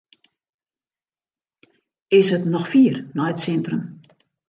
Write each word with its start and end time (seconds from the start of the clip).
Is 2.19 2.29
it 2.35 2.49
noch 2.51 2.67
fier 2.71 2.95
nei 3.15 3.29
it 3.31 3.41
sintrum? 3.45 3.83